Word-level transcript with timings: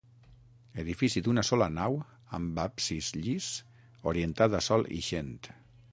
Edifici 0.83 1.21
d'una 1.27 1.43
sola 1.49 1.67
nau 1.73 1.99
amb 2.39 2.63
absis 2.65 3.13
llis 3.19 3.51
orientat 4.13 4.61
a 4.61 4.67
sol 4.73 4.93
ixent. 5.03 5.41